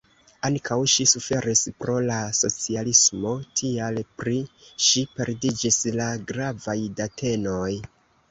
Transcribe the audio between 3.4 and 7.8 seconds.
tial pri ŝi perdiĝis la gravaj datenoj.